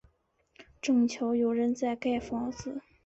[0.81, 2.81] 正巧有人在盖房子